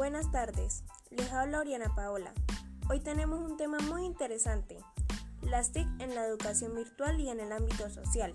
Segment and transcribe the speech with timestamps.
[0.00, 2.32] Buenas tardes, les habla Oriana Paola.
[2.88, 4.78] Hoy tenemos un tema muy interesante,
[5.42, 8.32] las TIC en la educación virtual y en el ámbito social.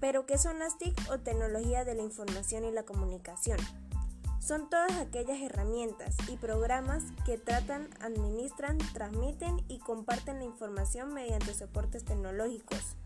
[0.00, 3.60] Pero, ¿qué son las TIC o tecnología de la información y la comunicación?
[4.40, 11.54] Son todas aquellas herramientas y programas que tratan, administran, transmiten y comparten la información mediante
[11.54, 12.96] soportes tecnológicos.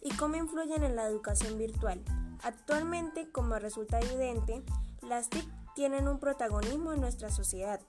[0.00, 2.02] ¿Y cómo influyen en la educación virtual?
[2.42, 4.64] Actualmente, como resulta evidente,
[5.04, 7.80] las TIC tienen un protagonismo en nuestra sociedad,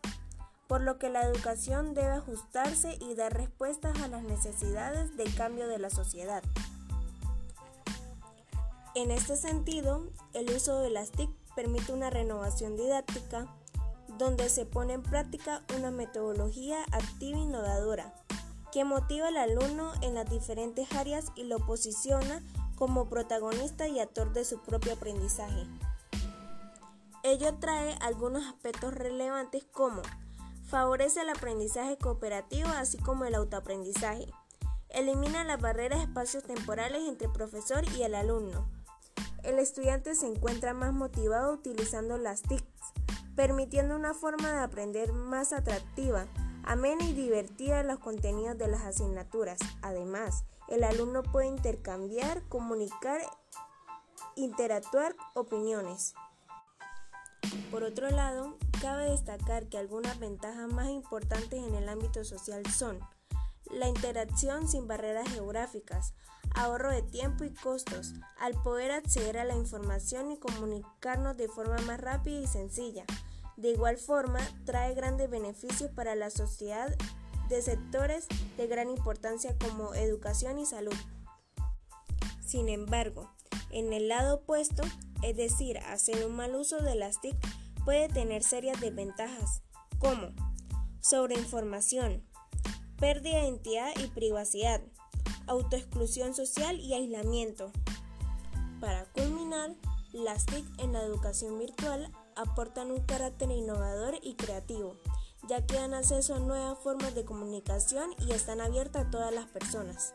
[0.68, 5.68] por lo que la educación debe ajustarse y dar respuestas a las necesidades del cambio
[5.68, 6.44] de la sociedad.
[8.96, 13.48] En este sentido, el uso de las TIC permite una renovación didáctica
[14.18, 18.14] donde se pone en práctica una metodología activa e innovadora
[18.72, 22.44] que motiva al alumno en las diferentes áreas y lo posiciona
[22.76, 25.66] como protagonista y actor de su propio aprendizaje.
[27.28, 30.04] Ello trae algunos aspectos relevantes como
[30.70, 34.32] favorece el aprendizaje cooperativo así como el autoaprendizaje,
[34.90, 38.70] elimina las barreras espacios temporales entre el profesor y el alumno,
[39.42, 42.94] el estudiante se encuentra más motivado utilizando las TICs,
[43.36, 46.28] permitiendo una forma de aprender más atractiva,
[46.64, 49.58] amena y divertida los contenidos de las asignaturas.
[49.82, 53.20] Además, el alumno puede intercambiar, comunicar,
[54.36, 56.14] interactuar opiniones.
[57.72, 63.00] Por otro lado, cabe destacar que algunas ventajas más importantes en el ámbito social son
[63.72, 66.14] la interacción sin barreras geográficas,
[66.54, 71.78] ahorro de tiempo y costos, al poder acceder a la información y comunicarnos de forma
[71.80, 73.06] más rápida y sencilla.
[73.58, 76.96] De igual forma, trae grandes beneficios para la sociedad
[77.50, 80.96] de sectores de gran importancia como educación y salud.
[82.46, 83.32] Sin embargo,
[83.76, 84.84] en el lado opuesto,
[85.22, 87.36] es decir, hacer un mal uso de las TIC
[87.84, 89.62] puede tener serias desventajas,
[90.00, 90.30] como
[91.02, 92.24] sobreinformación,
[92.98, 94.82] pérdida de identidad y privacidad,
[95.48, 97.74] autoexclusión social y aislamiento.
[98.80, 99.76] Para culminar,
[100.14, 104.96] las TIC en la educación virtual aportan un carácter innovador y creativo,
[105.50, 109.48] ya que dan acceso a nuevas formas de comunicación y están abiertas a todas las
[109.48, 110.14] personas.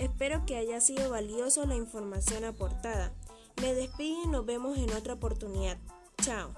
[0.00, 3.12] Espero que haya sido valioso la información aportada.
[3.60, 5.76] Me despido y nos vemos en otra oportunidad.
[6.22, 6.54] Chao.